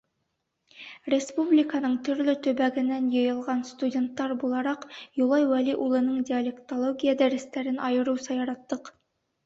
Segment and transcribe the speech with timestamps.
[1.13, 4.91] Республиканың төрлө төбәгенән йыйылған студенттар булараҡ,
[5.25, 8.97] Юлай Вәли улының диалектология дәрестәрен айырыуса яраттыҡ.